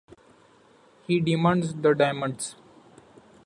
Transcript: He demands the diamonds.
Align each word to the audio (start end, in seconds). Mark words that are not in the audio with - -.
He 1.05 1.19
demands 1.19 1.75
the 1.75 1.93
diamonds. 1.93 2.55